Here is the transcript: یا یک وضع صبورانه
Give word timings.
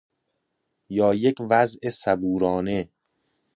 یا 0.97 1.09
یک 1.13 1.37
وضع 1.49 1.89
صبورانه 1.89 2.79